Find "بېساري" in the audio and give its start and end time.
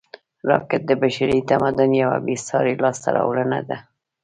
2.25-2.73